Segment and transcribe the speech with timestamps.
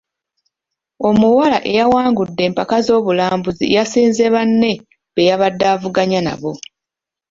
[1.07, 4.71] Omuwala eyawangudde empaka z'obulambuzi yasinze banne
[5.13, 6.51] be yabadde avuganya nabo.